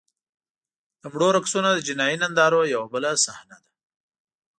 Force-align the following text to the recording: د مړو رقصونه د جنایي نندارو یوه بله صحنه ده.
د 1.01 1.03
مړو 1.13 1.29
رقصونه 1.37 1.69
د 1.73 1.79
جنایي 1.87 2.15
نندارو 2.21 2.61
یوه 2.73 2.87
بله 2.93 3.11
صحنه 3.25 3.57
ده. 3.63 3.67